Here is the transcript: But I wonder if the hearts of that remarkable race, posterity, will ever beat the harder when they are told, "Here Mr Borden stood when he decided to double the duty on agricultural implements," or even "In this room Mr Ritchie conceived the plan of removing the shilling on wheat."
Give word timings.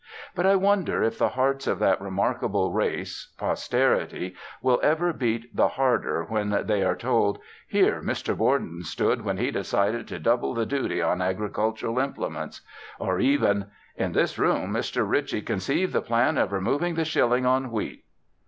But 0.33 0.47
I 0.47 0.55
wonder 0.55 1.03
if 1.03 1.19
the 1.19 1.29
hearts 1.29 1.67
of 1.67 1.77
that 1.77 2.01
remarkable 2.01 2.71
race, 2.71 3.31
posterity, 3.37 4.33
will 4.59 4.79
ever 4.81 5.13
beat 5.13 5.55
the 5.55 5.67
harder 5.67 6.23
when 6.23 6.65
they 6.65 6.81
are 6.83 6.95
told, 6.95 7.37
"Here 7.67 8.01
Mr 8.01 8.35
Borden 8.35 8.81
stood 8.83 9.21
when 9.23 9.37
he 9.37 9.51
decided 9.51 10.07
to 10.07 10.17
double 10.17 10.55
the 10.55 10.65
duty 10.65 11.03
on 11.03 11.21
agricultural 11.21 11.99
implements," 11.99 12.61
or 12.97 13.19
even 13.19 13.67
"In 13.95 14.13
this 14.13 14.39
room 14.39 14.71
Mr 14.73 15.07
Ritchie 15.07 15.43
conceived 15.43 15.93
the 15.93 16.01
plan 16.01 16.35
of 16.39 16.51
removing 16.51 16.95
the 16.95 17.05
shilling 17.05 17.45
on 17.45 17.69
wheat." 17.69 18.03